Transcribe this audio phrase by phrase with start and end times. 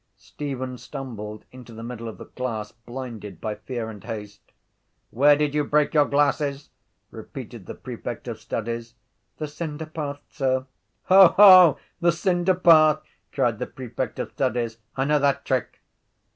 [0.17, 4.41] Stephen stumbled into the middle of the class, blinded by fear and haste.
[5.11, 6.71] —Where did you break your glasses?
[7.11, 8.95] repeated the prefect of studies.
[9.37, 10.65] —The cinderpath, sir.
[11.03, 11.77] —Hoho!
[11.99, 13.03] The cinderpath!
[13.31, 14.79] cried the prefect of studies.
[14.97, 15.81] I know that trick.